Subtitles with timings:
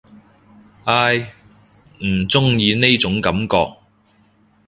[0.85, 1.31] 唉，
[2.03, 3.73] 唔中意呢種感覺